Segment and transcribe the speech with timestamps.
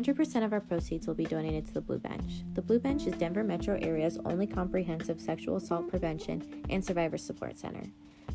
[0.00, 2.42] 100% of our proceeds will be donated to the Blue Bench.
[2.54, 7.58] The Blue Bench is Denver metro area's only comprehensive sexual assault prevention and survivor support
[7.58, 7.82] center.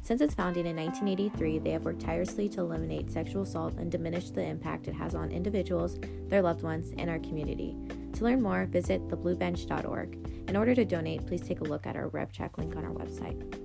[0.03, 4.29] Since its founding in 1983, they have worked tirelessly to eliminate sexual assault and diminish
[4.29, 5.97] the impact it has on individuals,
[6.27, 7.75] their loved ones, and our community.
[8.13, 10.47] To learn more, visit thebluebench.org.
[10.47, 13.64] In order to donate, please take a look at our RevTrak link on our website.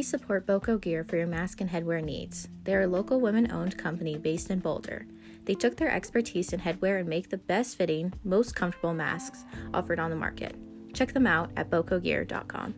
[0.00, 2.48] Please support Boco Gear for your mask and headwear needs.
[2.64, 5.04] They are a local women owned company based in Boulder.
[5.44, 10.00] They took their expertise in headwear and make the best fitting, most comfortable masks offered
[10.00, 10.56] on the market.
[10.94, 12.74] Check them out at bocogear.com.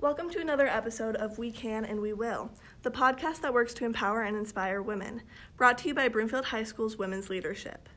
[0.00, 2.50] Welcome to another episode of We Can and We Will,
[2.82, 5.22] the podcast that works to empower and inspire women,
[5.56, 7.88] brought to you by Broomfield High School's Women's Leadership.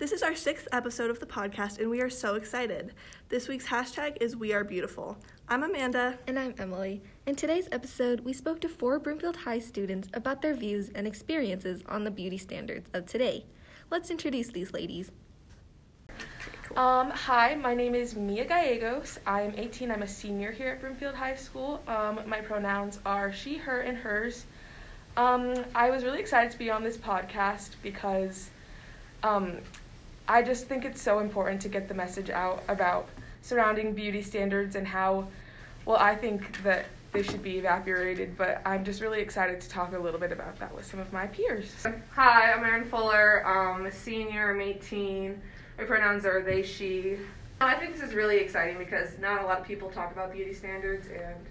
[0.00, 2.94] This is our sixth episode of the podcast, and we are so excited.
[3.28, 5.18] This week's hashtag is We Are Beautiful.
[5.46, 6.18] I'm Amanda.
[6.26, 7.02] And I'm Emily.
[7.26, 11.82] In today's episode, we spoke to four Broomfield High students about their views and experiences
[11.86, 13.44] on the beauty standards of today.
[13.90, 15.12] Let's introduce these ladies.
[16.76, 19.18] Um, hi, my name is Mia Gallegos.
[19.26, 19.90] I'm 18.
[19.90, 21.82] I'm a senior here at Broomfield High School.
[21.86, 24.46] Um, my pronouns are she, her, and hers.
[25.18, 28.48] Um, I was really excited to be on this podcast because
[29.22, 29.58] um,
[30.30, 33.08] I just think it's so important to get the message out about
[33.42, 35.26] surrounding beauty standards and how,
[35.84, 39.92] well, I think that they should be evaporated, but I'm just really excited to talk
[39.92, 41.84] a little bit about that with some of my peers.
[42.14, 43.44] Hi, I'm Erin Fuller.
[43.44, 45.42] I'm a senior, I'm 18.
[45.78, 47.16] My pronouns are they, she.
[47.60, 50.54] I think this is really exciting because not a lot of people talk about beauty
[50.54, 51.44] standards and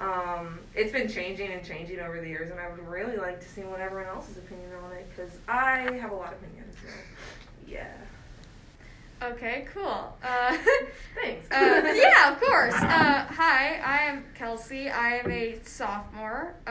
[0.00, 3.48] um, it's been changing and changing over the years, and I would really like to
[3.48, 6.74] see what everyone else's opinion on it because I have a lot of opinions.
[6.82, 6.88] So,
[7.66, 7.88] yeah.
[9.22, 10.14] Okay, cool.
[10.22, 10.56] Uh,
[11.14, 11.50] Thanks.
[11.50, 12.74] uh, yeah, of course.
[12.74, 14.90] Uh, hi, I am Kelsey.
[14.90, 16.70] I am a sophomore, uh,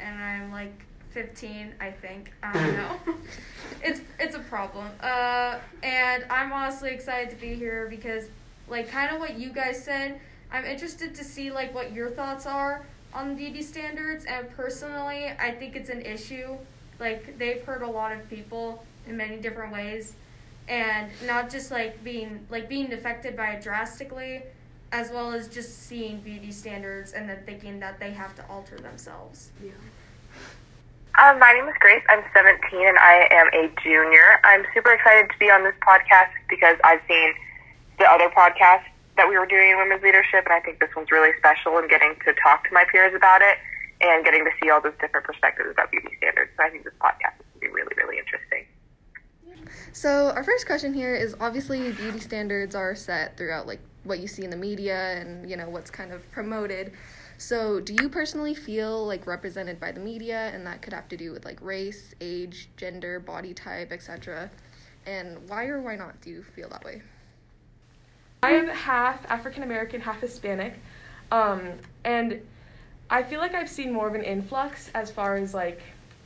[0.00, 0.72] and I'm like
[1.10, 2.32] 15, I think.
[2.42, 2.96] I don't know.
[3.82, 4.88] it's it's a problem.
[5.00, 8.24] Uh, and I'm honestly excited to be here because,
[8.68, 10.18] like, kind of what you guys said.
[10.52, 12.84] I'm interested to see like what your thoughts are
[13.14, 14.24] on beauty standards.
[14.24, 16.56] And personally, I think it's an issue.
[16.98, 20.14] Like they've hurt a lot of people in many different ways
[20.68, 24.42] and not just like being like being affected by it drastically
[24.92, 28.78] as well as just seeing beauty standards and then thinking that they have to alter
[28.78, 29.72] themselves yeah.
[31.18, 32.04] Um, my name is Grace.
[32.08, 34.38] I'm 17 and I am a junior.
[34.44, 37.34] I'm super excited to be on this podcast because I've seen
[37.98, 41.10] the other podcasts that we were doing in women's leadership, and I think this one's
[41.10, 43.58] really special in getting to talk to my peers about it
[44.00, 46.52] and getting to see all those different perspectives about beauty standards.
[46.56, 48.64] So I think this podcast is going to be really, really interesting.
[49.92, 54.28] So, our first question here is obviously beauty standards are set throughout like what you
[54.28, 56.92] see in the media and, you know, what's kind of promoted.
[57.38, 61.16] So, do you personally feel like represented by the media and that could have to
[61.16, 64.50] do with like race, age, gender, body type, etc.?
[65.06, 67.02] And why or why not do you feel that way?
[68.42, 70.74] I am half African American, half Hispanic.
[71.32, 71.72] Um,
[72.04, 72.40] and
[73.10, 75.82] I feel like I've seen more of an influx as far as like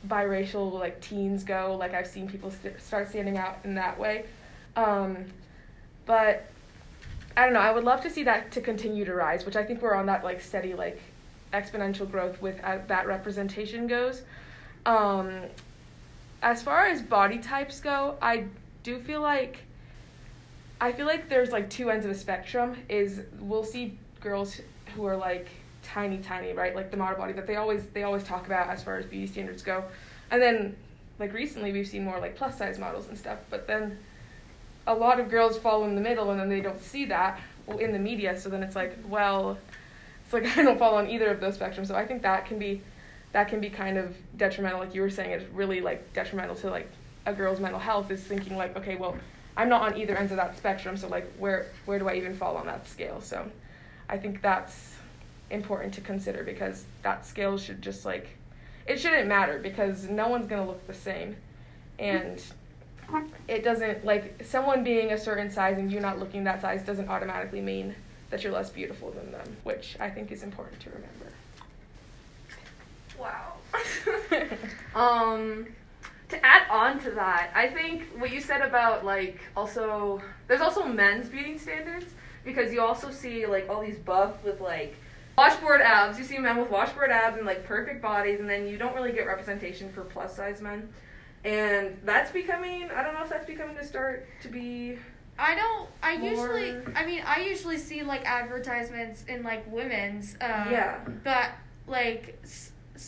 [0.07, 1.75] biracial like teens go.
[1.79, 4.25] Like I've seen people st- start standing out in that way.
[4.75, 5.25] Um,
[6.05, 6.47] but
[7.37, 7.59] I don't know.
[7.59, 10.05] I would love to see that to continue to rise, which I think we're on
[10.07, 11.01] that like steady like
[11.53, 14.23] exponential growth with uh, that representation goes.
[14.85, 15.41] Um,
[16.41, 18.45] as far as body types go, I
[18.83, 19.59] do feel like
[20.79, 22.77] I feel like there's like two ends of a spectrum.
[22.89, 24.61] Is we'll see girls
[24.95, 25.47] who are like
[25.85, 26.75] tiny, tiny, right?
[26.75, 29.27] Like the model body that they always they always talk about as far as beauty
[29.27, 29.83] standards go.
[30.31, 30.75] And then
[31.19, 33.39] like recently we've seen more like plus size models and stuff.
[33.49, 33.97] But then
[34.87, 37.39] a lot of girls fall in the middle and then they don't see that
[37.79, 38.37] in the media.
[38.39, 39.57] So then it's like, well,
[40.23, 41.87] it's like I don't fall on either of those spectrums.
[41.87, 42.81] So I think that can be
[43.31, 44.79] that can be kind of detrimental.
[44.79, 46.89] Like you were saying, it's really like detrimental to like
[47.25, 49.17] a girl's mental health is thinking like, okay, well,
[49.57, 50.97] I'm not on either ends of that spectrum.
[50.97, 53.21] So like, where where do I even fall on that scale?
[53.21, 53.49] So
[54.09, 54.95] I think that's
[55.49, 58.37] important to consider because that scale should just like
[58.85, 61.35] it shouldn't matter because no one's going to look the same.
[61.97, 62.41] And
[63.47, 67.09] it doesn't like someone being a certain size and you not looking that size doesn't
[67.09, 67.95] automatically mean
[68.29, 71.31] that you're less beautiful than them which i think is important to remember.
[73.19, 73.53] Wow.
[74.95, 75.67] Um
[76.29, 80.83] to add on to that i think what you said about like also there's also
[80.83, 82.07] men's beauty standards
[82.43, 84.95] because you also see like all these buff with like
[85.37, 86.17] washboard abs.
[86.17, 89.11] You see men with washboard abs and like perfect bodies, and then you don't really
[89.11, 90.89] get representation for plus size men.
[91.43, 94.97] And that's becoming, I don't know if that's becoming to start to be
[95.37, 95.89] I don't.
[96.01, 96.75] I More- usually.
[96.95, 100.35] I mean, I usually see like advertisements in like women's.
[100.39, 100.99] Uh, Yeah.
[101.23, 101.51] But
[101.87, 102.39] like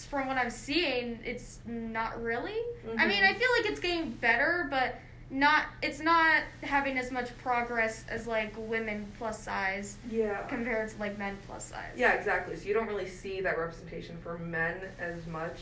[0.10, 2.58] from what I'm seeing, it's not really.
[2.98, 3.24] I mean.
[3.24, 4.96] I feel like it's getting better, but
[5.30, 5.66] not.
[5.82, 10.42] It's not having as much progress as like women plus size Yeah.
[10.48, 11.94] compared to like men plus size.
[11.96, 12.56] Yeah, exactly.
[12.56, 15.58] So you don't really see that representation for men as much,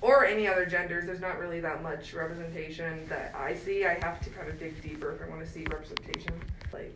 [0.00, 1.06] or any other genders.
[1.06, 3.84] There's not really that much representation that I see.
[3.84, 6.32] I have to kind of dig deeper if I want to see representation.
[6.72, 6.92] Like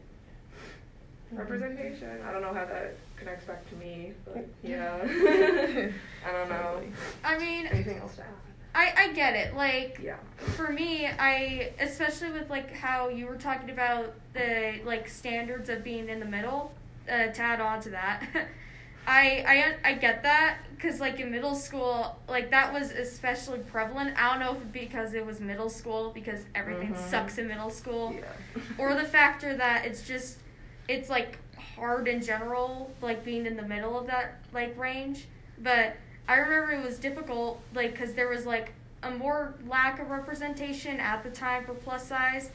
[1.29, 1.38] mm-hmm.
[1.38, 2.20] representation.
[2.26, 4.99] I don't know how that connects back to me, but yeah.
[6.26, 6.82] I don't know.
[7.25, 8.47] I mean, Anything else to add?
[8.78, 9.54] I I get it.
[9.54, 10.16] Like Yeah.
[10.56, 15.82] for me, I especially with like how you were talking about the like standards of
[15.82, 16.72] being in the middle.
[17.10, 18.22] Uh, to add on to that,
[19.06, 19.42] I
[19.84, 24.14] I I get that because like in middle school, like that was especially prevalent.
[24.20, 27.10] I don't know if because it was middle school because everything Mhm.
[27.10, 28.60] sucks in middle school, Yeah.
[28.78, 30.38] or the factor that it's just
[30.86, 31.38] it's like
[31.76, 35.26] hard in general, like being in the middle of that like range.
[35.58, 35.96] But
[36.28, 41.00] I remember it was difficult, like because there was like a more lack of representation
[41.00, 42.50] at the time for plus size,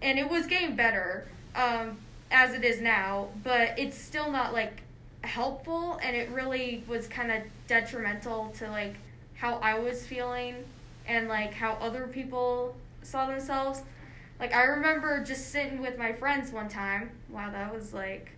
[0.00, 1.26] and it was getting better
[1.56, 1.98] um,
[2.30, 3.28] as it is now.
[3.42, 4.82] But it's still not like
[5.22, 8.94] helpful, and it really was kind of detrimental to like
[9.34, 10.64] how I was feeling
[11.06, 13.82] and like how other people saw themselves.
[14.38, 17.10] Like I remember just sitting with my friends one time.
[17.28, 18.30] Wow, that was like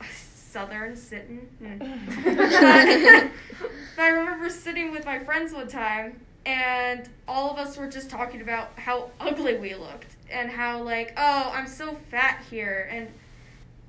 [0.50, 1.48] southern sitting.
[1.62, 1.80] Mm.
[3.98, 8.40] I remember sitting with my friends one time and all of us were just talking
[8.40, 13.08] about how ugly we looked and how like, oh, I'm so fat here and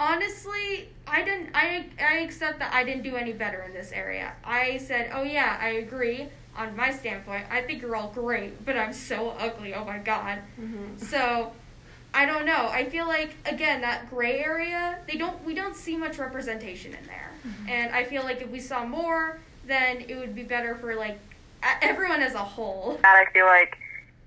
[0.01, 4.33] honestly, I didn't I I accept that I didn't do any better in this area.
[4.43, 6.27] I said, "Oh yeah, I agree."
[6.57, 9.73] On my standpoint, I think you're all great, but I'm so ugly.
[9.73, 10.39] Oh my god.
[10.97, 11.53] So,
[12.13, 12.67] I don't know.
[12.67, 17.05] I feel like again that gray area, they don't we don't see much representation in
[17.07, 17.31] there.
[17.47, 17.69] Mm-hmm.
[17.69, 21.19] And I feel like if we saw more, then it would be better for like
[21.81, 22.99] everyone as a whole.
[23.01, 23.77] that I feel like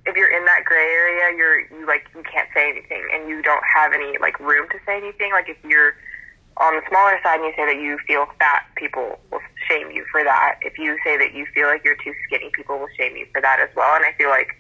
[0.06, 3.42] if you're in that gray area, you're you like you can't say anything and you
[3.42, 5.32] don't have any like room to say anything.
[5.32, 5.94] Like if you're
[6.58, 10.04] on the smaller side and you say that you feel fat, people will shame you
[10.10, 10.58] for that.
[10.62, 13.40] If you say that you feel like you're too skinny, people will shame you for
[13.40, 13.94] that as well.
[13.96, 14.56] And I feel like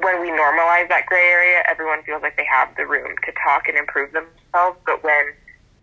[0.00, 3.66] when we normalize that gray area, everyone feels like they have the room to talk
[3.68, 4.78] and improve themselves.
[4.86, 5.34] But when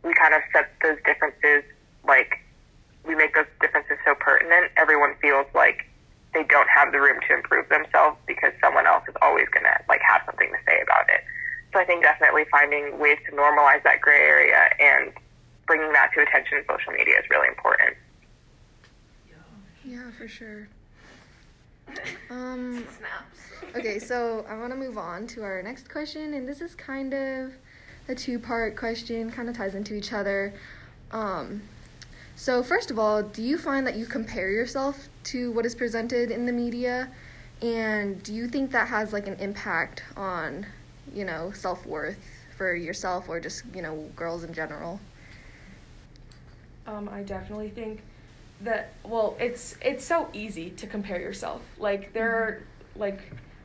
[0.03, 1.63] we kind of set those differences,
[2.07, 2.39] like
[3.03, 5.85] we make those differences so pertinent, everyone feels like
[6.33, 9.75] they don't have the room to improve themselves because someone else is always going to
[9.89, 11.23] like have something to say about it.
[11.73, 15.11] So I think definitely finding ways to normalize that gray area and
[15.67, 17.97] bringing that to attention in social media is really important.
[19.83, 20.67] Yeah, for sure.
[22.29, 23.75] Um, Snaps.
[23.75, 27.13] okay, so I want to move on to our next question, and this is kind
[27.13, 27.53] of
[28.07, 30.53] a two part question, kind of ties into each other.
[31.11, 31.61] Um,
[32.35, 36.31] so, first of all, do you find that you compare yourself to what is presented
[36.31, 37.09] in the media?
[37.61, 40.65] And do you think that has like an impact on,
[41.13, 42.19] you know, self worth
[42.57, 44.99] for yourself or just, you know, girls in general?
[46.85, 48.01] Um, I definitely think
[48.61, 51.61] that well, it's it's so easy to compare yourself.
[51.77, 52.63] Like there are
[52.95, 53.19] like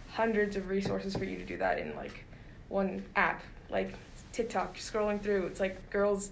[0.08, 2.24] hundreds of resources for you to do that in like
[2.68, 3.94] one app, like
[4.32, 4.76] TikTok.
[4.76, 6.30] Scrolling through, it's like girls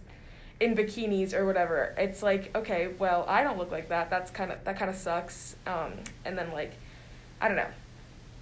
[0.61, 1.95] in bikinis or whatever.
[1.97, 4.11] It's like okay, well, I don't look like that.
[4.11, 5.57] That's kind of that kind of sucks.
[5.67, 5.93] Um,
[6.25, 6.73] and then like
[7.41, 7.71] I don't know.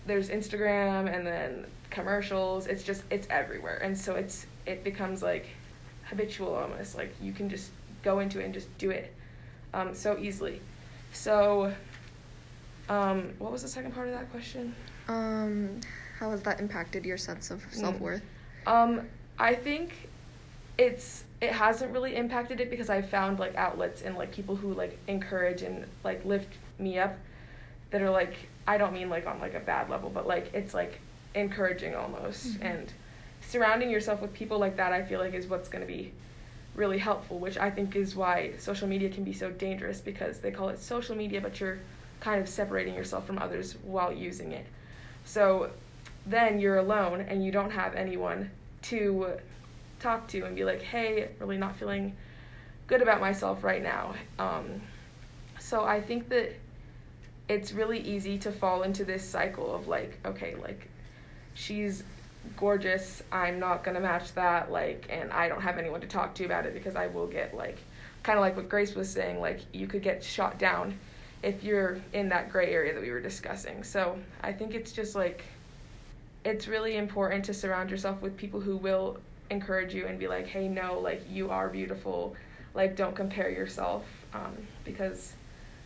[0.06, 2.66] There's Instagram and then commercials.
[2.66, 5.46] It's just it's everywhere, and so it's it becomes like
[6.04, 6.96] habitual almost.
[6.96, 7.70] Like you can just
[8.02, 9.12] go into it and just do it
[9.74, 10.60] um, so easily.
[11.12, 11.72] So,
[12.88, 14.74] um, what was the second part of that question?
[15.08, 15.80] Um,
[16.18, 18.22] how has that impacted your sense of self worth?
[18.66, 19.02] Um,
[19.38, 20.08] I think
[20.78, 24.72] it's it hasn't really impacted it because I found like outlets and like people who
[24.74, 27.16] like encourage and like lift me up
[27.90, 28.34] that are like
[28.66, 31.00] I don't mean like on like a bad level, but like it's like
[31.34, 32.92] encouraging almost and
[33.42, 36.12] surrounding yourself with people like that I feel like is what's going to be
[36.76, 40.50] really helpful, which I think is why social media can be so dangerous because they
[40.50, 41.78] call it social media, but you're
[42.20, 44.66] kind of separating yourself from others while using it.
[45.24, 45.70] So
[46.26, 48.50] then you're alone and you don't have anyone
[48.82, 49.32] to
[50.00, 52.16] talk to and be like, hey, really not feeling
[52.86, 54.14] good about myself right now.
[54.38, 54.80] Um,
[55.58, 56.54] so I think that
[57.48, 60.88] it's really easy to fall into this cycle of like, okay, like
[61.54, 62.02] she's
[62.56, 66.44] gorgeous, I'm not gonna match that, like, and I don't have anyone to talk to
[66.44, 67.78] about it because I will get like,
[68.22, 70.98] kind of like what Grace was saying, like you could get shot down
[71.42, 73.82] if you're in that gray area that we were discussing.
[73.82, 75.44] So I think it's just like
[76.44, 79.18] it's really important to surround yourself with people who will
[79.50, 82.34] encourage you and be like, hey, no, like you are beautiful.
[82.74, 85.32] Like, don't compare yourself um, because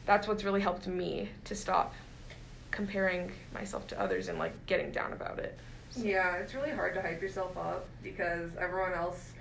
[0.07, 1.95] that's what's really helped me to stop
[2.71, 5.59] comparing myself to others and like getting down about it.
[5.97, 9.33] Yeah, it's really hard to hype yourself up because everyone else.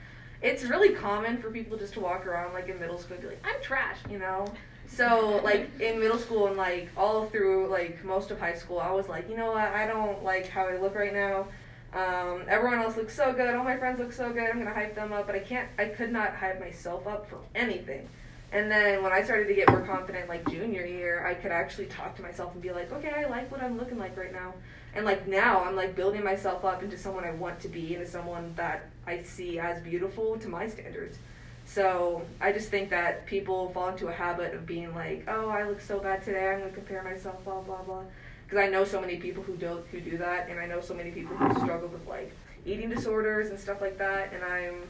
[0.42, 3.28] It's really common for people just to walk around like in middle school and be
[3.30, 4.46] like, I'm trash, you know?
[4.88, 8.92] So like in middle school and like all through like most of high school, I
[8.92, 9.68] was like, you know what?
[9.68, 11.48] I don't like how I look right now.
[11.92, 13.54] Um, everyone else looks so good.
[13.56, 14.50] All my friends look so good.
[14.50, 15.68] I'm gonna hype them up, but I can't.
[15.78, 18.08] I could not hype myself up for anything.
[18.52, 21.86] And then when I started to get more confident, like junior year, I could actually
[21.86, 24.54] talk to myself and be like, okay, I like what I'm looking like right now.
[24.96, 28.08] And like now, I'm like building myself up into someone I want to be, into
[28.08, 31.18] someone that I see as beautiful to my standards.
[31.66, 35.68] So I just think that people fall into a habit of being like, oh, I
[35.68, 36.50] look so bad today.
[36.50, 38.04] I'm gonna compare myself, blah blah blah.
[38.46, 40.96] Because I know so many people who do who do that, and I know so
[40.96, 42.32] many people who struggle with like
[42.66, 44.34] eating disorders and stuff like that.
[44.34, 44.82] And I'm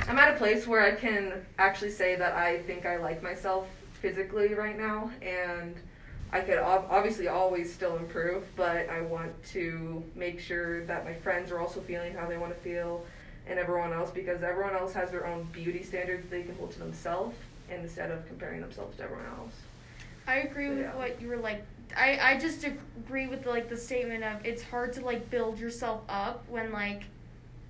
[0.08, 3.68] I'm at a place where I can actually say that I think I like myself
[4.00, 5.74] physically right now, and
[6.32, 11.50] I could obviously always still improve, but I want to make sure that my friends
[11.50, 13.04] are also feeling how they want to feel
[13.46, 16.78] and everyone else because everyone else has their own beauty standards they can hold to
[16.78, 17.34] themselves
[17.70, 19.54] instead of comparing themselves to everyone else.
[20.26, 20.96] I agree with yeah.
[20.96, 21.64] what you were like.
[21.96, 25.58] I, I just agree with the, like the statement of it's hard to like build
[25.58, 27.04] yourself up when like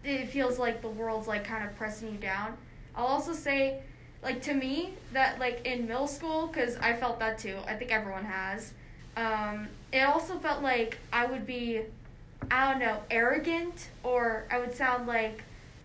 [0.02, 2.56] it feels like the world's like kind of pressing you down.
[2.96, 3.82] I'll also say
[4.22, 7.56] like to me that like in middle school because I felt that too.
[7.66, 8.72] I think everyone has.
[9.16, 11.82] Um, it also felt like I would be
[12.50, 15.42] I don't know arrogant or I would sound like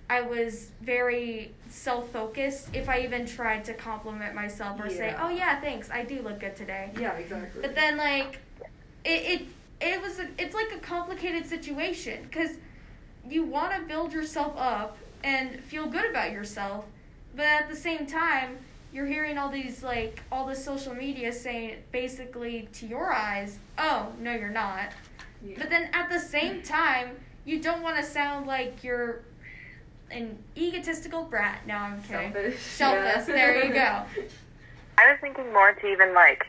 [0.10, 4.98] I was very self focused if I even tried to compliment myself or yeah.
[4.98, 7.62] say, "Oh yeah, thanks, I do look good today." Yeah, exactly.
[7.62, 8.40] But then like,
[9.04, 9.48] it it
[9.82, 12.52] it was a, it's like a complicated situation because
[13.28, 16.86] you want to build yourself up and feel good about yourself,
[17.36, 18.58] but at the same time,
[18.94, 24.14] you're hearing all these like all the social media saying basically to your eyes, "Oh
[24.20, 24.92] no, you're not."
[25.44, 25.56] Yeah.
[25.58, 29.24] But then at the same time, you don't want to sound like you're
[30.12, 31.66] an egotistical brat.
[31.68, 32.32] No, I'm kidding.
[32.32, 32.60] Selfish.
[32.62, 33.28] Selfish.
[33.28, 33.36] Yeah.
[33.36, 33.80] There you go.
[34.98, 36.46] I was thinking more to even like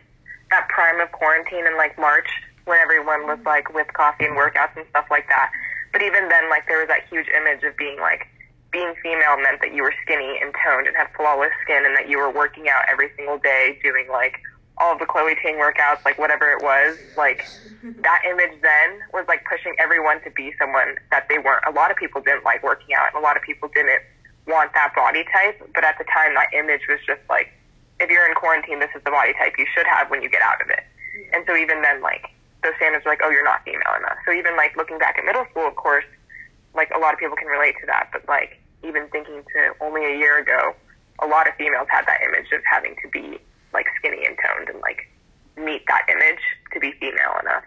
[0.51, 2.29] that prime of quarantine in like March
[2.67, 3.49] when everyone was mm-hmm.
[3.49, 5.51] like with coffee and workouts and stuff like that.
[5.93, 8.29] But even then, like there was that huge image of being like
[8.75, 12.11] being female meant that you were skinny and toned and had flawless skin and that
[12.11, 14.43] you were working out every single day doing like
[14.79, 17.47] all of the Chloe Ting workouts, like whatever it was, like
[18.03, 21.63] that image then was like pushing everyone to be someone that they weren't.
[21.71, 24.03] A lot of people didn't like working out, and a lot of people didn't
[24.51, 25.63] want that body type.
[25.73, 27.55] But at the time, that image was just like,
[28.03, 30.43] if you're in quarantine, this is the body type you should have when you get
[30.43, 30.83] out of it.
[31.33, 32.27] And so even then, like
[32.67, 34.19] those standards were like, oh, you're not female enough.
[34.27, 36.05] So even like looking back at middle school, of course,
[36.75, 38.11] like a lot of people can relate to that.
[38.11, 40.75] But like even thinking to only a year ago,
[41.23, 43.39] a lot of females had that image of having to be
[43.73, 45.11] like skinny and toned and like
[45.57, 46.41] meet that image
[46.73, 47.65] to be female enough.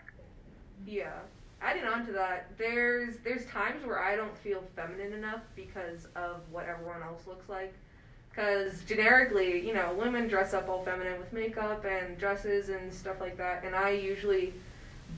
[0.85, 1.11] Yeah.
[1.61, 6.41] Adding on to that, there's there's times where I don't feel feminine enough because of
[6.51, 7.73] what everyone else looks like.
[8.29, 13.19] Because generically, you know, women dress up all feminine with makeup and dresses and stuff
[13.19, 14.53] like that, and I usually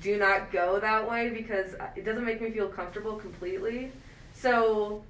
[0.01, 3.91] do not go that way because it doesn't make me feel comfortable completely.
[4.33, 5.03] So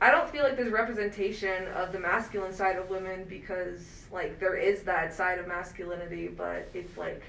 [0.00, 4.56] I don't feel like there's representation of the masculine side of women because like there
[4.56, 7.22] is that side of masculinity, but it's like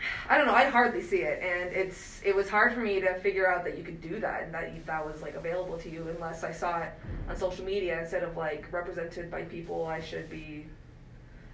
[0.28, 0.54] I don't know.
[0.54, 3.78] I hardly see it, and it's it was hard for me to figure out that
[3.78, 6.80] you could do that and that that was like available to you unless I saw
[6.80, 6.92] it
[7.28, 10.66] on social media instead of like represented by people I should be.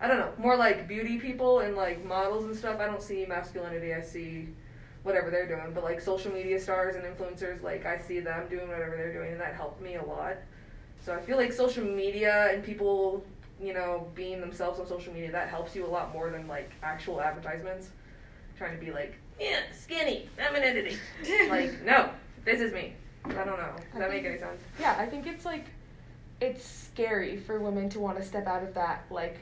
[0.01, 2.81] I don't know, more like beauty people and like models and stuff.
[2.81, 3.95] I don't see masculinity.
[3.95, 4.49] I see
[5.03, 5.73] whatever they're doing.
[5.75, 9.33] But like social media stars and influencers, like I see them doing whatever they're doing,
[9.33, 10.37] and that helped me a lot.
[11.05, 13.25] So I feel like social media and people,
[13.61, 16.71] you know, being themselves on social media, that helps you a lot more than like
[16.83, 17.91] actual advertisements.
[18.57, 20.97] Trying to be like, yeah, skinny, I'm an femininity.
[21.51, 22.11] like, no,
[22.45, 22.95] this is me.
[23.25, 23.75] I don't know.
[23.77, 24.63] Does I that think, make any sense?
[24.79, 25.67] Yeah, I think it's like,
[26.41, 29.41] it's scary for women to want to step out of that, like,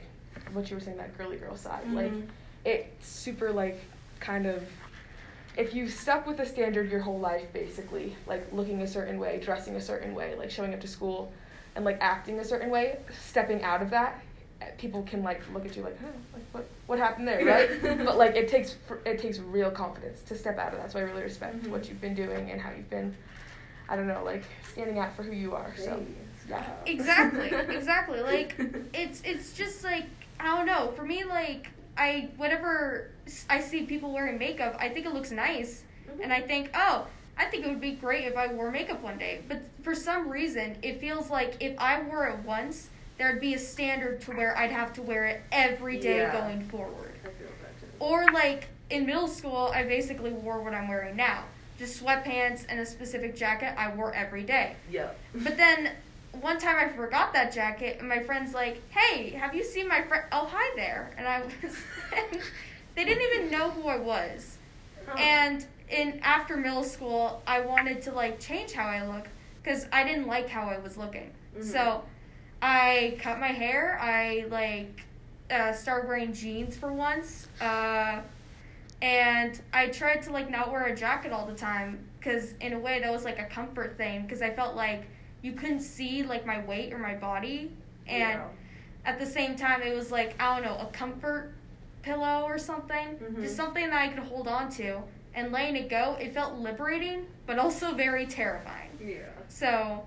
[0.52, 1.83] what you were saying, that girly girl side.
[1.85, 1.97] Mm-hmm.
[1.97, 2.12] Like,
[2.64, 3.81] it's super, like,
[4.21, 4.62] kind of
[5.57, 9.40] if you've stuck with a standard your whole life basically like looking a certain way
[9.42, 11.33] dressing a certain way like showing up to school
[11.75, 14.23] and like acting a certain way stepping out of that
[14.78, 17.83] people can like look at you like, huh, like what what happened there, right?
[18.04, 20.92] but like it takes it takes real confidence to step out of that.
[20.92, 21.71] So I really respect mm-hmm.
[21.71, 23.16] what you've been doing and how you've been,
[23.88, 25.75] I don't know, like standing out for who you are.
[25.76, 26.02] So
[26.49, 26.64] yeah.
[26.87, 28.21] Exactly, exactly.
[28.21, 28.57] Like
[28.92, 30.07] it's it's just like
[30.38, 30.92] I don't know.
[30.97, 33.11] For me, like I whenever
[33.49, 36.23] I see people wearing makeup, I think it looks nice, mm-hmm.
[36.23, 37.06] and I think, oh,
[37.37, 39.40] I think it would be great if I wore makeup one day.
[39.49, 43.59] But for some reason, it feels like if I wore it once, there'd be a
[43.59, 46.32] standard to where I'd have to wear it every day Yeah.
[46.32, 47.12] going forward.
[47.23, 47.87] I feel that too.
[47.99, 51.44] Or like in middle school, I basically wore what I'm wearing now.
[51.78, 54.76] Just sweatpants and a specific jacket I wore every day.
[54.90, 55.18] Yep.
[55.37, 55.92] But then
[56.41, 60.03] one time I forgot that jacket, and my friend's like, "Hey, have you seen my
[60.03, 60.25] friend?
[60.33, 61.77] Oh, hi there." And I was,
[62.17, 62.41] and
[62.95, 64.57] they didn't even know who I was.
[65.09, 65.17] Oh.
[65.17, 69.27] And in after middle school, I wanted to like change how I look
[69.63, 71.31] because I didn't like how I was looking.
[71.57, 71.65] Mhm.
[71.65, 72.05] So
[72.63, 73.99] I cut my hair.
[74.01, 75.05] I like
[75.51, 77.49] uh, started wearing jeans for once.
[77.61, 78.21] Uh,
[79.03, 82.79] and I tried to like not wear a jacket all the time because in a
[82.79, 85.05] way that was like a comfort thing because I felt like
[85.42, 87.70] you couldn't see like my weight or my body
[88.06, 88.44] and Yeah.
[89.04, 91.52] at the same time it was like I don't know a comfort
[92.02, 93.42] pillow or something Mhm.
[93.42, 95.00] just something that I could hold on to
[95.35, 99.18] and letting it go it felt liberating but also very terrifying Yeah.
[99.49, 100.04] so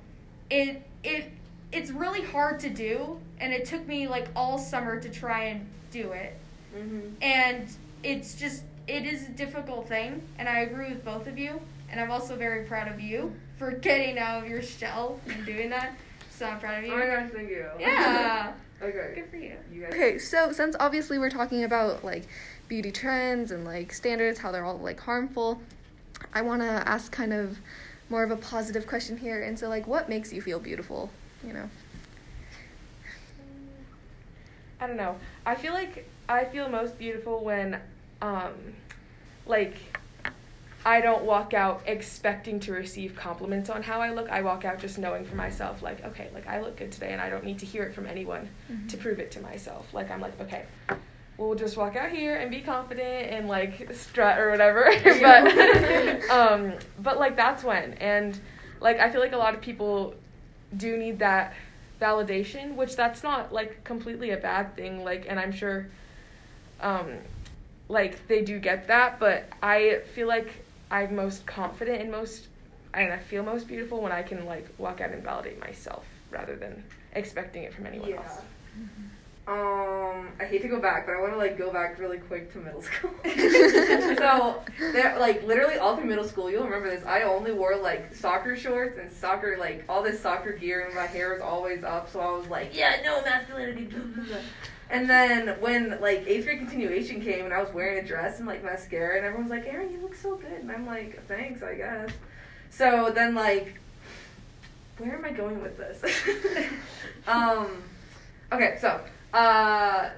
[0.49, 1.31] it it
[1.71, 5.65] it's really hard to do and it took me like all summer to try and
[5.91, 6.37] do it
[6.75, 7.13] Mhm.
[7.21, 7.67] and
[8.03, 11.99] it's just it is a difficult thing and i agree with both of you and
[12.01, 13.33] i'm also very proud of you
[13.63, 15.95] for getting out of your shell and doing that
[16.29, 16.93] so i'm proud of you.
[16.93, 17.65] Oh my you gosh, thank you.
[17.79, 19.11] yeah okay.
[19.15, 19.93] good for you You guys.
[19.93, 22.27] Okay, so since obviously we're talking about like
[22.67, 25.61] beauty trends and like standards, how they're all like harmful,
[26.33, 27.57] I want to ask kind of
[28.09, 29.41] more of a positive question here.
[29.41, 31.09] And so, like, what makes you feel beautiful?
[31.45, 31.69] You know?
[34.79, 35.15] I don't know.
[35.45, 37.79] I feel like I feel most beautiful when,
[38.21, 38.53] um,
[39.45, 39.75] like,
[40.85, 44.29] I don't walk out expecting to receive compliments on how I look.
[44.29, 47.21] I walk out just knowing for myself, like, okay, like I look good today, and
[47.21, 48.49] I don't need to hear it from anyone
[48.89, 49.93] to prove it to myself.
[49.93, 50.65] Like, I'm like, okay,
[51.37, 54.91] we'll just walk out here and be confident and like strut or whatever.
[55.03, 58.37] but, um, but like that's when, and
[58.81, 60.15] like I feel like a lot of people
[60.75, 61.53] do need that
[62.01, 65.03] validation, which that's not like completely a bad thing.
[65.03, 65.87] Like, and I'm sure,
[66.81, 67.13] um,
[67.87, 72.45] like they do get that, but I feel like I'm most confident and most,
[72.93, 76.55] and I feel most beautiful when I can like walk out and validate myself rather
[76.55, 78.17] than expecting it from anyone Yeah.
[78.17, 78.41] else.
[79.45, 82.53] Um, I hate to go back, but I want to like go back really quick
[82.53, 83.09] to middle school.
[83.25, 87.03] so, there, like literally all through middle school, you'll remember this.
[87.05, 91.07] I only wore like soccer shorts and soccer like all this soccer gear, and my
[91.07, 92.09] hair was always up.
[92.09, 93.89] So I was like, yeah, no masculinity.
[94.89, 98.47] And then when like eighth grade continuation came, and I was wearing a dress and
[98.47, 101.75] like mascara, and everyone's like, Erin, you look so good, and I'm like, thanks, I
[101.75, 102.09] guess.
[102.69, 103.79] So then like,
[104.97, 106.03] where am I going with this?
[107.27, 107.67] um,
[108.51, 109.01] okay, so
[109.33, 110.09] uh,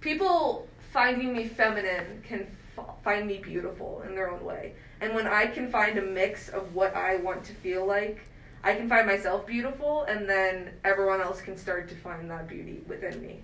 [0.00, 4.74] people finding me feminine can f- find me beautiful in their own way.
[5.00, 8.20] And when I can find a mix of what I want to feel like,
[8.62, 12.82] I can find myself beautiful, and then everyone else can start to find that beauty
[12.86, 13.40] within me.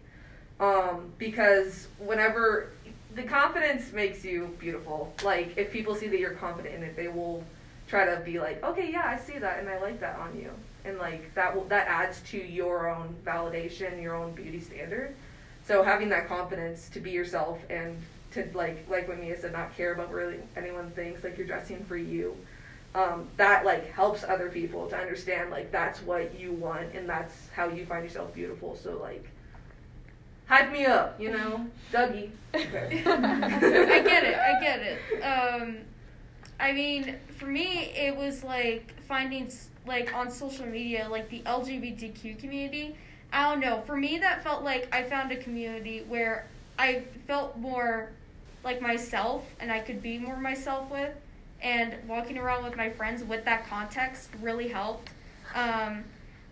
[0.61, 2.71] Um, because whenever
[3.15, 7.09] the confidence makes you beautiful, like if people see that you're confident in it, they
[7.09, 7.45] will
[7.87, 10.51] try to be like, okay, yeah, I see that, and I like that on you,
[10.85, 15.15] and like that will that adds to your own validation, your own beauty standard.
[15.65, 18.01] So having that confidence to be yourself and
[18.33, 21.85] to like like what Mia said, not care about really anyone thinks, like you're dressing
[21.85, 22.37] for you.
[22.95, 27.49] Um, that like helps other people to understand like that's what you want and that's
[27.55, 28.77] how you find yourself beautiful.
[28.77, 29.29] So like
[30.49, 32.31] hype me up, you know, Dougie.
[32.55, 33.03] Okay.
[33.07, 34.39] I get it.
[34.39, 35.23] I get it.
[35.23, 35.79] Um,
[36.59, 39.51] I mean, for me, it was like finding
[39.87, 42.97] like on social media, like the LGBTQ community.
[43.33, 43.83] I don't know.
[43.87, 46.47] For me, that felt like I found a community where
[46.79, 48.11] I felt more
[48.65, 51.13] like myself, and I could be more myself with.
[51.61, 55.11] And walking around with my friends with that context really helped.
[55.55, 56.05] Um,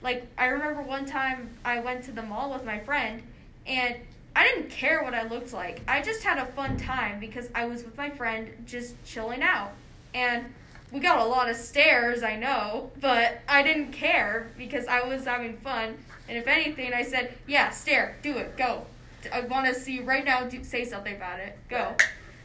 [0.02, 3.22] like I remember one time I went to the mall with my friend,
[3.66, 3.96] and
[4.34, 5.80] I didn't care what I looked like.
[5.88, 9.72] I just had a fun time because I was with my friend just chilling out.
[10.14, 10.52] And
[10.92, 15.24] we got a lot of stares, I know, but I didn't care because I was
[15.24, 15.96] having fun.
[16.28, 18.86] And if anything, I said, "Yeah, stare, do it, go.
[19.32, 20.44] I want to see right now.
[20.44, 21.58] Do, say something about it.
[21.68, 21.94] Go."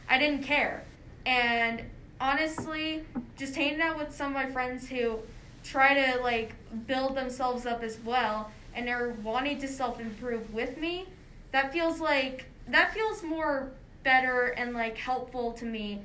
[0.08, 0.84] I didn't care,
[1.24, 1.82] and
[2.20, 3.04] honestly,
[3.36, 5.18] just hanging out with some of my friends who
[5.64, 6.54] try to like
[6.86, 11.06] build themselves up as well, and they're wanting to self improve with me.
[11.52, 13.72] That feels like that feels more
[14.04, 16.02] better and like helpful to me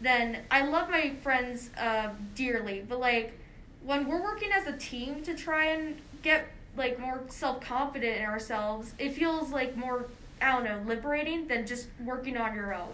[0.00, 3.38] than I love my friends uh, dearly, but like
[3.84, 8.24] when we're working as a team to try and get like more self confident in
[8.24, 10.06] ourselves, it feels like more
[10.42, 12.92] I don't know, liberating than just working on your own.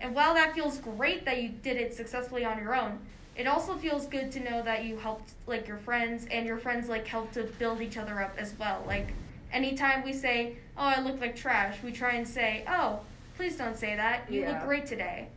[0.00, 2.98] And while that feels great that you did it successfully on your own,
[3.40, 6.90] it also feels good to know that you helped like your friends and your friends
[6.90, 8.84] like help to build each other up as well.
[8.86, 9.14] Like
[9.50, 13.00] anytime we say, "Oh, I look like trash," we try and say, "Oh,
[13.38, 14.30] please don't say that.
[14.30, 14.50] You Yeah.
[14.50, 15.28] look great today."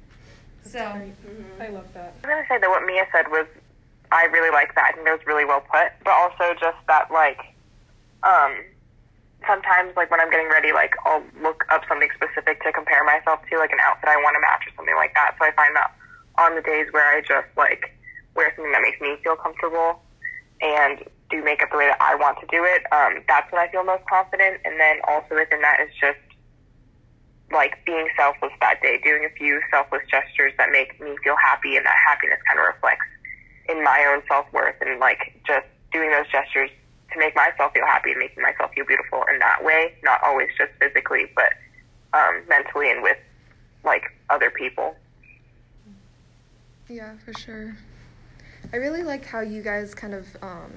[0.62, 1.62] so Mm-hmm.
[1.62, 2.14] I love that.
[2.24, 3.48] I was gonna say that what Mia said was,
[4.12, 4.86] I really like that.
[4.90, 5.92] I think that was really well put.
[6.04, 7.40] But also just that like,
[8.24, 8.52] um,
[9.48, 13.40] sometimes like when I'm getting ready, like I'll look up something specific to compare myself
[13.50, 15.36] to, like an outfit I want to match or something like that.
[15.40, 15.92] So I find that
[16.38, 17.94] on the days where I just like
[18.36, 20.02] wear something that makes me feel comfortable
[20.62, 23.68] and do makeup the way that I want to do it, um, that's when I
[23.70, 24.62] feel most confident.
[24.66, 26.20] And then also within that is just
[27.52, 31.78] like being selfless that day, doing a few selfless gestures that make me feel happy,
[31.78, 33.06] and that happiness kind of reflects
[33.70, 36.70] in my own self worth, and like just doing those gestures
[37.14, 40.50] to make myself feel happy and making myself feel beautiful in that way, not always
[40.58, 41.54] just physically, but
[42.18, 43.18] um, mentally and with
[43.86, 44.96] like other people.
[46.90, 47.76] Yeah, for sure.
[48.72, 50.72] I really like how you guys kind of, um,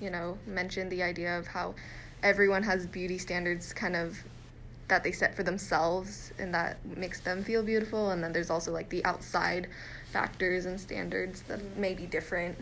[0.00, 1.74] you know, mentioned the idea of how
[2.22, 4.18] everyone has beauty standards kind of
[4.88, 8.10] that they set for themselves and that makes them feel beautiful.
[8.10, 9.68] And then there's also like the outside
[10.12, 12.58] factors and standards that may be different.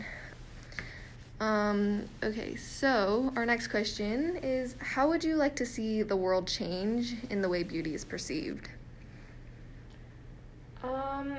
[1.39, 6.47] Um, okay, so our next question is How would you like to see the world
[6.47, 8.69] change in the way beauty is perceived?
[10.83, 11.37] Um,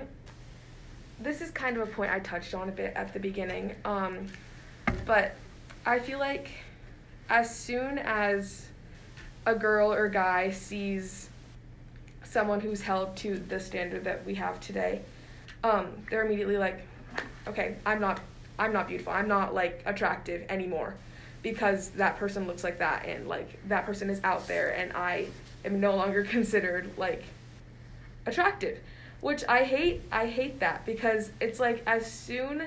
[1.21, 3.75] this is kind of a point I touched on a bit at the beginning.
[3.85, 4.27] Um,
[5.07, 5.35] but
[5.87, 6.51] I feel like
[7.29, 8.69] as soon as
[9.47, 11.31] a girl or guy sees
[12.23, 15.03] someone who's held to the standard that we have today,
[15.63, 16.83] um, they're immediately like,
[17.47, 18.21] okay, I'm not,
[18.59, 19.13] I'm not beautiful.
[19.13, 20.95] I'm not like attractive anymore
[21.43, 25.27] because that person looks like that and like that person is out there and I
[25.65, 27.23] am no longer considered like
[28.27, 28.81] attractive
[29.25, 32.63] which i hate i hate that because it's like as soon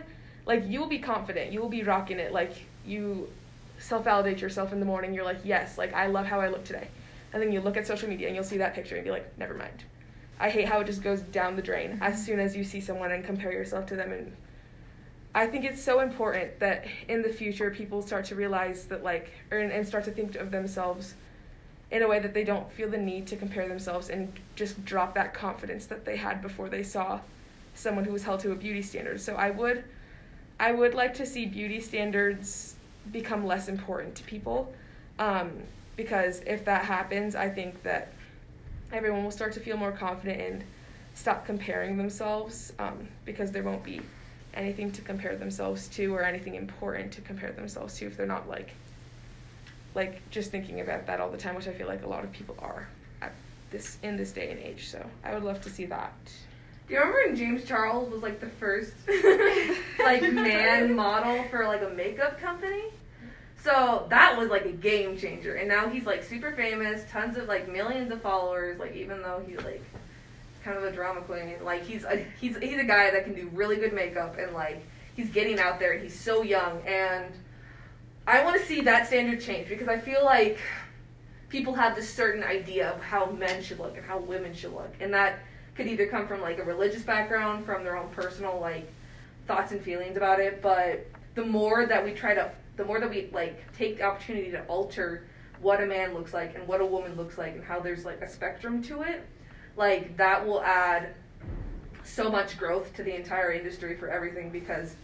[0.47, 3.29] like you will be confident you will be rocking it like you
[3.77, 6.87] self-validate yourself in the morning you're like yes like i love how i look today.
[7.31, 9.37] And then you look at social media and you'll see that picture and be like
[9.37, 9.83] never mind.
[10.39, 13.11] I hate how it just goes down the drain as soon as you see someone
[13.11, 14.11] and compare yourself to them.
[14.11, 14.35] And
[15.35, 19.31] i think it's so important that in the future people start to realize that like
[19.51, 21.13] or, and start to think of themselves
[21.91, 25.15] in a way that they don't feel the need to compare themselves and just drop
[25.15, 27.19] that confidence that they had before they saw
[27.75, 29.21] someone who was held to a beauty standard.
[29.21, 29.83] So I would
[30.59, 32.75] I would like to see beauty standards
[33.11, 34.73] become less important to people.
[35.19, 35.51] Um,
[35.95, 38.11] because if that happens, I think that
[38.91, 40.63] everyone will start to feel more confident and
[41.13, 44.01] stop comparing themselves um, because there won't be
[44.53, 48.47] anything to compare themselves to or anything important to compare themselves to if they're not
[48.47, 48.71] like
[49.97, 52.31] like just thinking about that all the time, which I feel like a lot of
[52.31, 52.87] people are
[53.21, 53.33] at
[53.71, 54.87] this in this day and age.
[54.87, 56.13] So I would love to see that.
[56.87, 58.93] Do you remember when James Charles was like the first
[59.99, 62.83] like man model for like a makeup company?
[63.61, 67.47] So that was like a game changer, and now he's like super famous, tons of
[67.47, 68.79] like millions of followers.
[68.79, 69.83] Like even though he's like
[70.63, 73.49] kind of a drama queen, like he's a he's he's a guy that can do
[73.51, 77.25] really good makeup, and like he's getting out there, and he's so young, and
[78.27, 80.59] I want to see that standard change because I feel like
[81.47, 84.93] people have this certain idea of how men should look and how women should look,
[84.99, 85.39] and that
[85.75, 88.91] could either come from like a religious background, from their own personal like
[89.47, 90.61] thoughts and feelings about it.
[90.61, 94.51] But the more that we try to, the more that we like take the opportunity
[94.51, 95.25] to alter
[95.61, 98.21] what a man looks like and what a woman looks like and how there's like
[98.21, 99.25] a spectrum to it,
[99.77, 101.13] like that will add
[102.03, 104.97] so much growth to the entire industry for everything because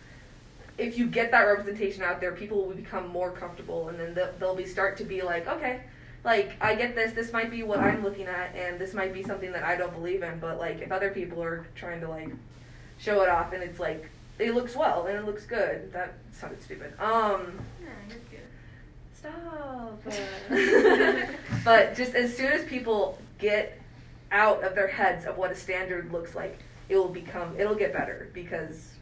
[0.77, 4.33] if you get that representation out there, people will become more comfortable, and then they'll,
[4.39, 5.81] they'll be start to be like, okay,
[6.23, 7.13] like I get this.
[7.13, 9.93] This might be what I'm looking at, and this might be something that I don't
[9.93, 10.39] believe in.
[10.39, 12.29] But like, if other people are trying to like
[12.97, 14.09] show it off, and it's like
[14.39, 15.91] it looks well and it looks good.
[15.93, 16.93] That sounded stupid.
[16.99, 17.59] Um,
[19.13, 20.01] stop.
[21.63, 23.79] but just as soon as people get
[24.31, 26.59] out of their heads of what a standard looks like,
[26.89, 28.93] it will become it'll get better because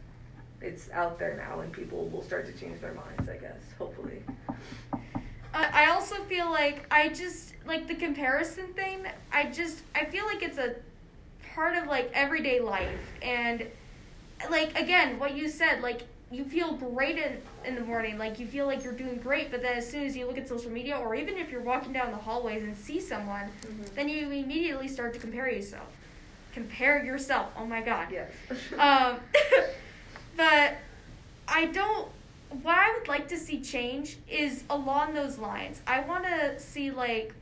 [0.62, 4.22] it's out there now and people will start to change their minds, I guess, hopefully.
[5.54, 9.06] I I also feel like I just like the comparison thing.
[9.32, 10.74] I just I feel like it's a
[11.54, 13.66] part of like everyday life and
[14.50, 18.46] like again what you said like you feel great in, in the morning like you
[18.46, 20.96] feel like you're doing great but then as soon as you look at social media
[20.96, 23.50] or even if you're walking down the hallways and see someone
[23.94, 25.88] then you immediately start to compare yourself
[26.54, 28.30] compare yourself oh my god Yes.
[28.78, 29.20] um,
[30.36, 30.74] but
[31.48, 32.08] I don't.
[32.62, 35.80] What I would like to see change is along those lines.
[35.86, 37.32] I want to see like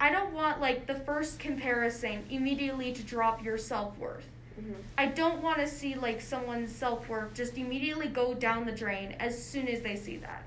[0.00, 4.26] I don't want like the first comparison immediately to drop your self worth.
[4.60, 4.74] Mhm.
[4.98, 9.16] I don't want to see like someone's self worth just immediately go down the drain
[9.18, 10.42] as soon as they see that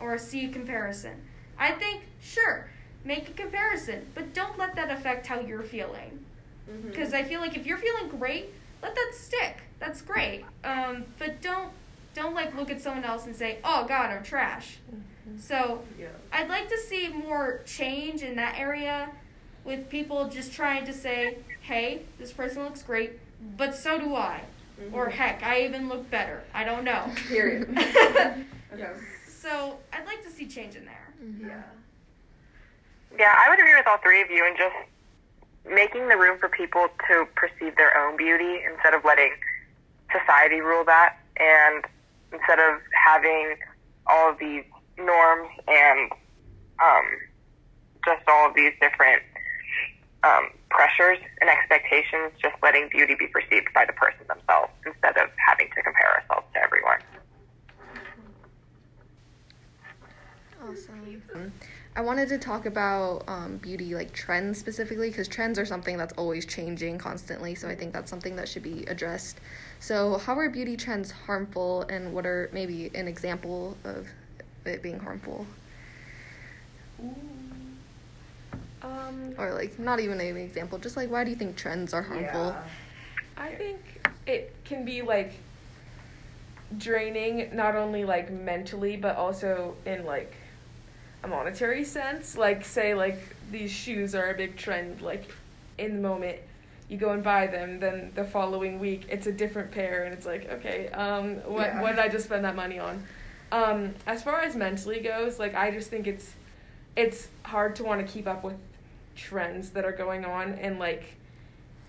[0.00, 1.14] or see a comparison.
[1.58, 2.68] I think, sure,
[3.04, 6.24] make a comparison, but don't let that affect how you're feeling.
[6.68, 6.90] Mhm.
[6.90, 9.58] Because I feel like if you're feeling great, let that stick.
[9.82, 10.44] That's great.
[10.62, 11.70] Um, but don't
[12.14, 14.78] don't like look at someone else and say, "Oh God, I'm trash."
[15.40, 16.06] So Yeah.
[16.32, 19.10] I'd like to see more change in that area,
[19.64, 23.18] with people just trying to say, "Hey, this person looks great,
[23.56, 24.42] but so do I,"
[24.92, 25.12] or Mhm.
[25.12, 27.10] "Heck, I even look better." I don't know.
[27.28, 27.68] Period.
[28.72, 28.90] okay.
[29.26, 31.08] so I'd like to see change in there.
[31.40, 31.62] Yeah.
[33.18, 34.76] Yeah, I would agree with all three of you and just
[35.68, 39.32] making the room for people to perceive their own beauty instead of letting
[40.12, 41.84] society rule that and
[42.32, 43.56] instead of having
[44.06, 44.64] all of these
[44.98, 46.12] norms and
[46.80, 47.06] um,
[48.04, 49.22] just all of these different
[50.24, 55.30] um, pressures and expectations, just letting beauty be perceived by the person themselves instead of
[55.46, 56.98] having to compare ourselves to everyone.
[60.64, 61.52] Awesome.
[61.96, 66.14] I wanted to talk about um, beauty, like trends specifically, because trends are something that's
[66.14, 67.54] always changing constantly.
[67.54, 69.40] So I think that's something that should be addressed.
[69.82, 74.06] So, how are beauty trends harmful, and what are maybe an example of
[74.64, 75.44] it being harmful?
[78.80, 82.02] Um, Or, like, not even an example, just like, why do you think trends are
[82.02, 82.50] harmful?
[82.50, 82.62] Yeah.
[83.36, 83.80] I think
[84.24, 85.32] it can be like
[86.78, 90.32] draining, not only like mentally, but also in like
[91.24, 92.36] a monetary sense.
[92.36, 93.18] Like, say, like
[93.50, 95.24] these shoes are a big trend, like
[95.76, 96.38] in the moment
[96.92, 100.26] you go and buy them, then the following week it's a different pair, and it's
[100.26, 101.80] like, okay, um, what Yeah.
[101.80, 103.02] what did I just spend that money on?
[103.50, 106.30] Um, as far as mentally goes, like I just think it's
[106.94, 108.56] it's hard to want to keep up with
[109.16, 111.16] trends that are going on, and like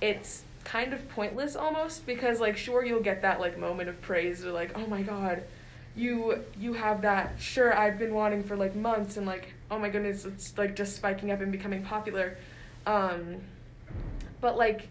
[0.02, 4.46] it's kind of pointless almost because like sure you'll get that like moment of praise
[4.46, 5.44] or like oh my god
[5.94, 9.90] you you have that sure I've been wanting for like months and like oh my
[9.90, 12.38] goodness it's like just spiking up and becoming popular
[12.88, 13.42] um
[14.44, 14.90] but like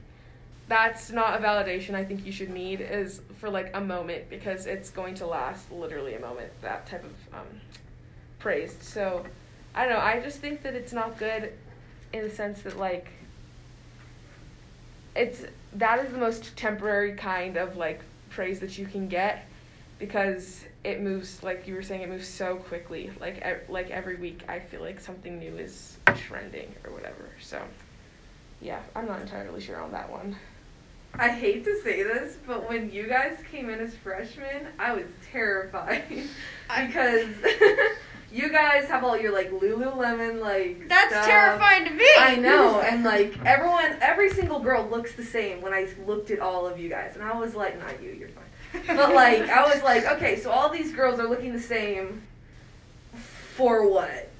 [0.66, 4.64] that's not a validation I think you should need is for like a moment because
[4.66, 7.46] it's going to last literally a moment that type of um
[8.38, 9.26] praised so
[9.74, 11.52] I don't know I just think that it's not good
[12.14, 13.08] in the sense that like
[15.14, 19.44] it's that is the most temporary kind of like praise that you can get
[19.98, 23.10] because it moves like you were saying it moves so quickly.
[23.20, 27.60] Like like every week I feel like something new is trending or whatever so
[28.62, 30.36] yeah I'm not entirely sure on that one
[31.14, 35.04] I hate to say this, but when you guys came in as freshmen, I was
[35.30, 36.04] terrified
[36.86, 37.28] because
[38.32, 40.88] you guys have all your like Lululemon like.
[40.88, 41.26] That's stuff.
[41.26, 42.08] terrifying to me.
[42.18, 46.40] I know, and like everyone, every single girl looks the same when I looked at
[46.40, 48.44] all of you guys, and I was like, not you, you're fine.
[48.96, 52.22] But like, I was like, okay, so all these girls are looking the same.
[53.54, 54.30] For what?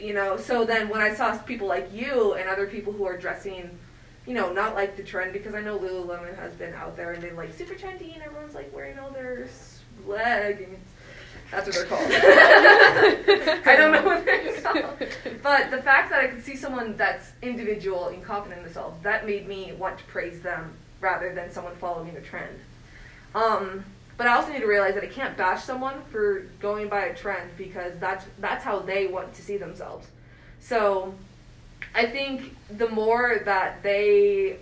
[0.00, 0.36] You know.
[0.36, 3.78] So then when I saw people like you and other people who are dressing
[4.28, 7.22] you know, not like the trend because I know Lululemon has been out there and
[7.22, 9.48] been like super trendy and everyone's like wearing all their
[10.06, 10.78] leggings.
[11.50, 12.10] That's what they're called.
[13.66, 15.42] I don't know what they're called.
[15.42, 19.24] But the fact that I could see someone that's individual and confident in themselves, that
[19.24, 22.60] made me want to praise them rather than someone following a trend.
[23.34, 23.82] Um,
[24.18, 27.14] but I also need to realize that I can't bash someone for going by a
[27.14, 30.08] trend because that's that's how they want to see themselves.
[30.60, 31.14] So
[31.94, 34.58] I think the more that they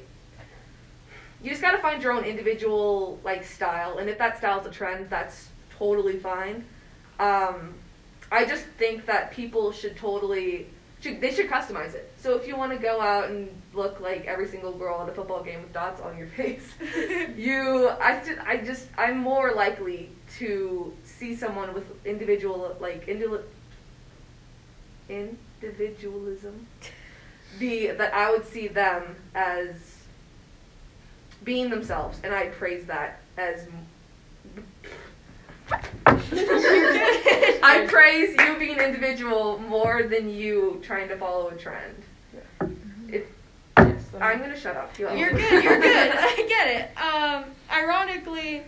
[1.43, 5.09] you just gotta find your own individual like style and if that style's a trend
[5.11, 6.65] that's totally fine
[7.21, 7.75] um,
[8.33, 10.67] i just think that people should totally
[11.07, 14.25] should they should customize it so if you want to go out and look like
[14.27, 16.75] every single girl at a football game with dots on your face
[17.37, 23.45] you i just i just i'm more likely to see someone with individual like individual
[25.09, 26.67] individualism
[27.59, 29.75] be that I would see them as
[31.45, 33.67] being themselves, and I praise that as.
[37.63, 42.03] I praise you being an individual more than you trying to follow a trend.
[43.09, 43.25] If
[43.77, 44.97] yes, I'm gonna shut up.
[44.99, 45.65] You You're good.
[45.65, 46.11] You're good.
[46.15, 46.91] I get it.
[47.01, 48.63] Um, ironically,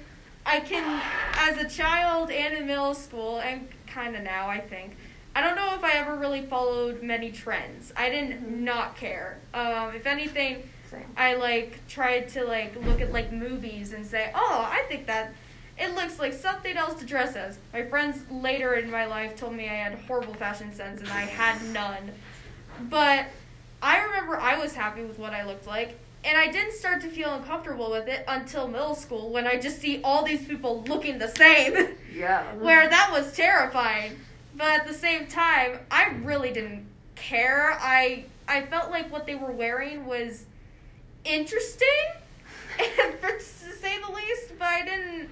[0.45, 1.01] I can,
[1.35, 4.97] as a child and in middle school, and kind of now, I think.
[5.37, 7.93] I don't know if I ever really followed many trends.
[7.97, 9.39] I didn't not care.
[9.55, 11.05] Um, if anything, Same.
[11.17, 15.33] I like tried to like look at like movies and say, oh, I think that
[15.79, 17.59] it looks like something else to dress as.
[17.73, 21.21] My friends later in my life told me I had horrible fashion sense and I
[21.21, 22.13] had none.
[22.83, 23.27] But
[23.83, 25.99] I remember I was happy with what I looked like.
[26.25, 29.81] And I didn't start to feel uncomfortable with it until middle school when I just
[29.81, 31.75] see all these people looking the same.
[32.15, 32.43] Yeah.
[32.55, 34.19] where that was terrifying.
[34.57, 37.79] But at the same time, I really didn't care.
[37.81, 40.45] I I felt like what they were wearing was
[41.25, 41.87] interesting,
[42.79, 44.59] to say the least.
[44.59, 45.31] But I didn't.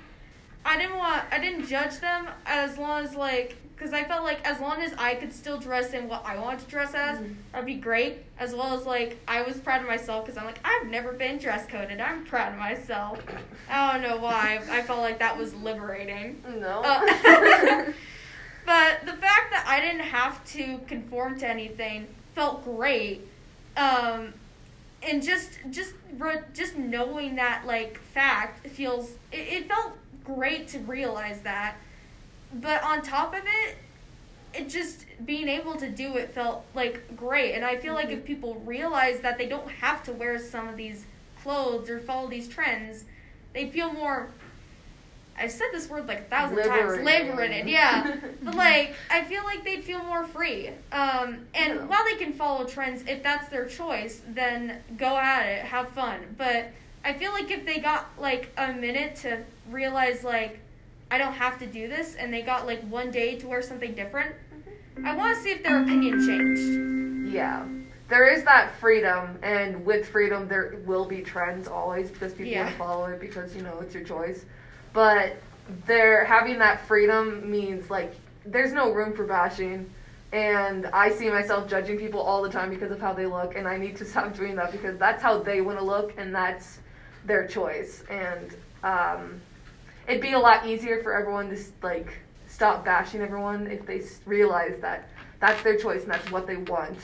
[0.66, 1.22] I didn't want.
[1.30, 4.92] I didn't judge them as long as like because I felt like as long as
[4.94, 7.20] I could still dress in what I wanted to dress as,
[7.52, 8.18] that'd be great.
[8.38, 11.38] As well as like I was proud of myself because I'm like I've never been
[11.38, 12.00] dress coded.
[12.00, 13.22] I'm proud of myself.
[13.70, 14.60] I don't know why.
[14.68, 16.42] I felt like that was liberating.
[16.58, 16.82] No.
[16.84, 17.00] Uh,
[18.66, 23.28] but the fact that I didn't have to conform to anything felt great.
[23.76, 24.34] Um,
[25.02, 25.94] and just just
[26.54, 29.92] just knowing that like fact feels it, it felt
[30.26, 31.76] great to realize that.
[32.52, 33.76] But on top of it,
[34.54, 37.54] it just being able to do it felt like great.
[37.54, 40.76] And I feel like if people realize that they don't have to wear some of
[40.76, 41.04] these
[41.42, 43.04] clothes or follow these trends,
[43.52, 44.28] they feel more
[45.38, 46.96] I've said this word like a thousand times.
[46.96, 47.28] Liberated.
[47.28, 48.16] Liberated, yeah.
[48.42, 50.68] but like, I feel like they'd feel more free.
[50.92, 51.84] Um, and Yeah.
[51.84, 56.20] while they can follow trends, if that's their choice, then go at it, have fun.
[56.38, 56.70] But
[57.06, 59.38] I feel like if they got like a minute to
[59.70, 60.58] realize like,
[61.08, 63.94] I don't have to do this, and they got like one day to wear something
[63.94, 64.34] different,
[65.04, 67.32] I want to see if their opinion changed.
[67.32, 67.64] Yeah.
[68.08, 72.64] There is that freedom, and with freedom, there will be trends always because people Yeah.
[72.64, 74.44] want to follow it because, you know, it's your choice.
[74.92, 75.36] But
[75.86, 78.14] there having that freedom means, like,
[78.44, 79.88] there's no room for bashing.
[80.32, 83.68] And I see myself judging people all the time because of how they look, and
[83.68, 86.80] I need to stop doing that because that's how they want to look, and that's
[87.26, 88.04] their choice.
[88.08, 89.40] And um,
[90.08, 92.12] it'd be a lot easier for everyone to, like,
[92.46, 95.08] stop bashing everyone if they realize that
[95.40, 96.98] that's their choice and that's what they want.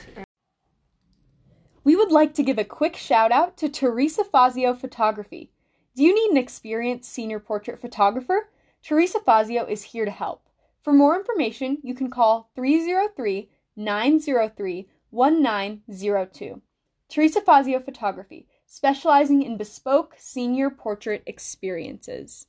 [1.83, 5.51] We would like to give a quick shout out to Teresa Fazio Photography.
[5.95, 8.49] Do you need an experienced senior portrait photographer?
[8.81, 10.47] Teresa Fazio is here to help.
[10.81, 16.61] For more information, you can call 303 903 1902.
[17.09, 22.47] Teresa Fazio Photography, specializing in bespoke senior portrait experiences.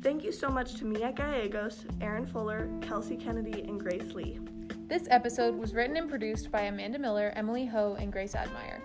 [0.00, 4.38] Thank you so much to Mia Gallegos, Aaron Fuller, Kelsey Kennedy, and Grace Lee.
[4.86, 8.82] This episode was written and produced by Amanda Miller, Emily Ho, and Grace Admire.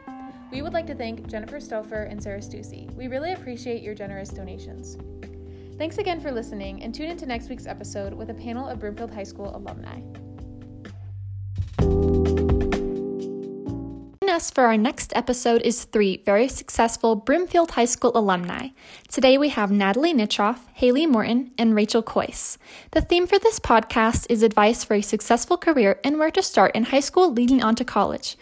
[0.51, 2.93] We would like to thank Jennifer Stouffer and Sarah Stussy.
[2.95, 4.97] We really appreciate your generous donations.
[5.77, 9.13] Thanks again for listening, and tune into next week's episode with a panel of Broomfield
[9.13, 10.01] High School alumni.
[14.43, 18.71] Us for our next episode is three very successful Broomfield High School alumni.
[19.07, 22.57] Today we have Natalie Nitroff, Haley Morton, and Rachel Coyce.
[22.91, 26.75] The theme for this podcast is advice for a successful career and where to start
[26.75, 28.35] in high school leading on to college.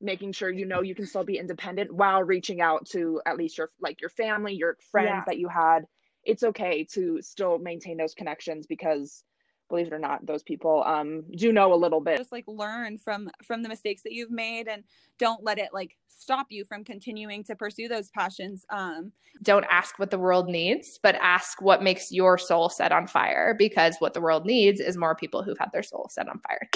[0.00, 3.58] making sure you know you can still be independent while reaching out to at least
[3.58, 5.24] your like your family your friends Yeah.
[5.26, 5.80] that you had
[6.22, 9.24] it's okay to still maintain those connections because
[9.68, 12.98] believe it or not those people um do know a little bit just like learn
[12.98, 14.82] from from the mistakes that you've made and
[15.18, 19.98] don't let it like stop you from continuing to pursue those passions um don't ask
[19.98, 24.14] what the world needs, but ask what makes your soul set on fire because what
[24.14, 26.68] the world needs is more people who've had their soul set on fire.